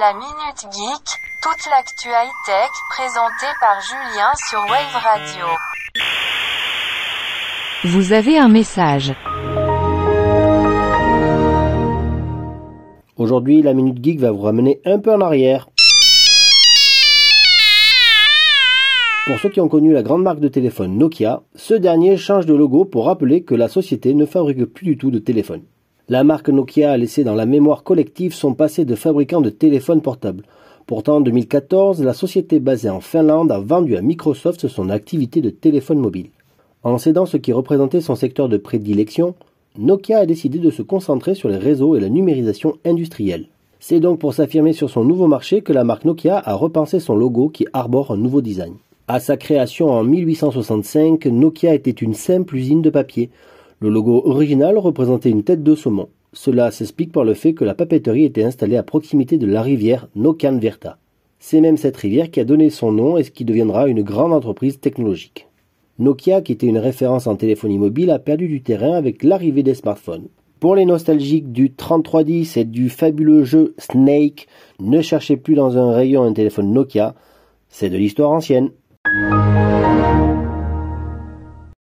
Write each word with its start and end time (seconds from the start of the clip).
La 0.00 0.14
Minute 0.14 0.72
Geek, 0.72 1.20
toute 1.42 1.70
l'actu 1.70 2.08
high-tech 2.08 2.70
présentée 2.88 3.52
par 3.60 3.78
Julien 3.82 4.30
sur 4.48 4.60
Wave 4.60 5.02
Radio. 5.04 5.46
Vous 7.84 8.14
avez 8.14 8.38
un 8.38 8.48
message. 8.48 9.12
Aujourd'hui, 13.18 13.60
la 13.60 13.74
Minute 13.74 14.02
Geek 14.02 14.18
va 14.18 14.30
vous 14.30 14.40
ramener 14.40 14.80
un 14.86 14.98
peu 14.98 15.12
en 15.12 15.20
arrière. 15.20 15.68
Pour 19.26 19.38
ceux 19.40 19.50
qui 19.50 19.60
ont 19.60 19.68
connu 19.68 19.92
la 19.92 20.02
grande 20.02 20.22
marque 20.22 20.40
de 20.40 20.48
téléphone 20.48 20.96
Nokia, 20.96 21.42
ce 21.54 21.74
dernier 21.74 22.16
change 22.16 22.46
de 22.46 22.54
logo 22.54 22.86
pour 22.86 23.04
rappeler 23.04 23.42
que 23.42 23.54
la 23.54 23.68
société 23.68 24.14
ne 24.14 24.24
fabrique 24.24 24.64
plus 24.64 24.86
du 24.86 24.96
tout 24.96 25.10
de 25.10 25.18
téléphone. 25.18 25.64
La 26.12 26.24
marque 26.24 26.50
Nokia 26.50 26.92
a 26.92 26.98
laissé 26.98 27.24
dans 27.24 27.34
la 27.34 27.46
mémoire 27.46 27.84
collective 27.84 28.34
son 28.34 28.52
passé 28.52 28.84
de 28.84 28.94
fabricant 28.94 29.40
de 29.40 29.48
téléphones 29.48 30.02
portables. 30.02 30.44
Pourtant, 30.84 31.16
en 31.16 31.20
2014, 31.22 32.04
la 32.04 32.12
société 32.12 32.60
basée 32.60 32.90
en 32.90 33.00
Finlande 33.00 33.50
a 33.50 33.58
vendu 33.58 33.96
à 33.96 34.02
Microsoft 34.02 34.68
son 34.68 34.90
activité 34.90 35.40
de 35.40 35.48
téléphone 35.48 35.98
mobile. 35.98 36.28
En 36.82 36.98
cédant 36.98 37.24
ce 37.24 37.38
qui 37.38 37.50
représentait 37.54 38.02
son 38.02 38.14
secteur 38.14 38.50
de 38.50 38.58
prédilection, 38.58 39.34
Nokia 39.78 40.18
a 40.18 40.26
décidé 40.26 40.58
de 40.58 40.70
se 40.70 40.82
concentrer 40.82 41.34
sur 41.34 41.48
les 41.48 41.56
réseaux 41.56 41.96
et 41.96 42.00
la 42.00 42.10
numérisation 42.10 42.76
industrielle. 42.84 43.46
C'est 43.80 44.00
donc 44.00 44.18
pour 44.18 44.34
s'affirmer 44.34 44.74
sur 44.74 44.90
son 44.90 45.04
nouveau 45.04 45.28
marché 45.28 45.62
que 45.62 45.72
la 45.72 45.82
marque 45.82 46.04
Nokia 46.04 46.36
a 46.44 46.52
repensé 46.52 47.00
son 47.00 47.16
logo 47.16 47.48
qui 47.48 47.66
arbore 47.72 48.10
un 48.10 48.18
nouveau 48.18 48.42
design. 48.42 48.74
À 49.08 49.18
sa 49.18 49.38
création 49.38 49.88
en 49.88 50.04
1865, 50.04 51.24
Nokia 51.24 51.74
était 51.74 51.90
une 51.90 52.12
simple 52.12 52.56
usine 52.56 52.82
de 52.82 52.90
papier. 52.90 53.30
Le 53.82 53.88
logo 53.88 54.22
original 54.26 54.78
représentait 54.78 55.30
une 55.30 55.42
tête 55.42 55.64
de 55.64 55.74
saumon. 55.74 56.08
Cela 56.32 56.70
s'explique 56.70 57.10
par 57.10 57.24
le 57.24 57.34
fait 57.34 57.52
que 57.52 57.64
la 57.64 57.74
papeterie 57.74 58.24
était 58.24 58.44
installée 58.44 58.76
à 58.76 58.84
proximité 58.84 59.38
de 59.38 59.46
la 59.48 59.60
rivière 59.60 60.06
Nokan-Verta. 60.14 60.98
C'est 61.40 61.60
même 61.60 61.76
cette 61.76 61.96
rivière 61.96 62.30
qui 62.30 62.38
a 62.38 62.44
donné 62.44 62.70
son 62.70 62.92
nom 62.92 63.16
et 63.16 63.24
ce 63.24 63.32
qui 63.32 63.44
deviendra 63.44 63.88
une 63.88 64.04
grande 64.04 64.34
entreprise 64.34 64.78
technologique. 64.78 65.48
Nokia, 65.98 66.42
qui 66.42 66.52
était 66.52 66.68
une 66.68 66.78
référence 66.78 67.26
en 67.26 67.34
téléphonie 67.34 67.78
mobile, 67.78 68.10
a 68.10 68.20
perdu 68.20 68.46
du 68.46 68.62
terrain 68.62 68.92
avec 68.92 69.24
l'arrivée 69.24 69.64
des 69.64 69.74
smartphones. 69.74 70.28
Pour 70.60 70.76
les 70.76 70.84
nostalgiques 70.84 71.50
du 71.50 71.72
3310 71.72 72.58
et 72.58 72.64
du 72.64 72.88
fabuleux 72.88 73.42
jeu 73.42 73.74
Snake, 73.78 74.46
ne 74.78 75.02
cherchez 75.02 75.36
plus 75.36 75.56
dans 75.56 75.76
un 75.76 75.90
rayon 75.90 76.22
un 76.22 76.32
téléphone 76.32 76.72
Nokia, 76.72 77.16
c'est 77.68 77.90
de 77.90 77.96
l'histoire 77.96 78.30
ancienne. 78.30 78.70